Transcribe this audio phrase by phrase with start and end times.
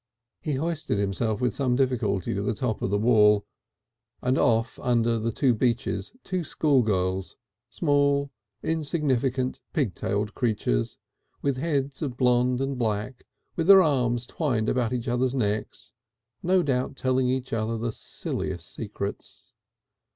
[0.41, 3.45] He hoisted himself with some little difficulty to the top of the wall,
[4.23, 7.37] and saw off under the beech trees two schoolgirls
[7.69, 8.31] small,
[8.63, 10.97] insignificant, pig tailed creatures,
[11.43, 13.25] with heads of blond and black,
[13.55, 15.91] with their arms twined about each other's necks,
[16.41, 19.53] no doubt telling each other the silliest secrets.